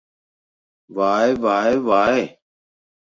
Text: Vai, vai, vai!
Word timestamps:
Vai, 0.89 1.35
vai, 1.35 1.77
vai! 1.77 2.19